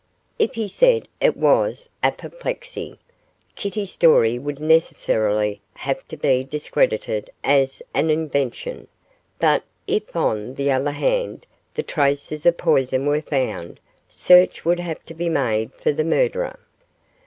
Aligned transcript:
If 0.39 0.55
he 0.55 0.67
said 0.67 1.07
it 1.19 1.37
was 1.37 1.87
apoplexy, 2.01 2.97
Kitty's 3.55 3.91
story 3.91 4.39
would 4.39 4.59
necessarily 4.59 5.61
have 5.75 6.07
to 6.07 6.17
be 6.17 6.43
discredited 6.43 7.29
as 7.43 7.83
an 7.93 8.09
invention; 8.09 8.87
but 9.37 9.61
if, 9.85 10.15
on 10.15 10.55
the 10.55 10.71
other 10.71 10.89
hand, 10.89 11.45
the 11.75 11.83
traces 11.83 12.47
of 12.47 12.57
poison 12.57 13.05
were 13.05 13.21
found, 13.21 13.79
search 14.09 14.65
would 14.65 14.79
have 14.79 15.05
to 15.05 15.13
be 15.13 15.29
made 15.29 15.71
for 15.75 15.91
the 15.91 16.03
murderer. 16.03 16.57